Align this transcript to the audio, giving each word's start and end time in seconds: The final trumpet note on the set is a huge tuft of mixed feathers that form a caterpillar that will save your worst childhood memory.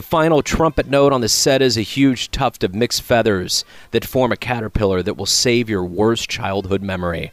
The 0.00 0.06
final 0.06 0.40
trumpet 0.40 0.88
note 0.88 1.12
on 1.12 1.20
the 1.20 1.28
set 1.28 1.60
is 1.60 1.76
a 1.76 1.82
huge 1.82 2.30
tuft 2.30 2.64
of 2.64 2.74
mixed 2.74 3.02
feathers 3.02 3.66
that 3.90 4.02
form 4.02 4.32
a 4.32 4.36
caterpillar 4.38 5.02
that 5.02 5.18
will 5.18 5.26
save 5.26 5.68
your 5.68 5.84
worst 5.84 6.30
childhood 6.30 6.80
memory. 6.80 7.32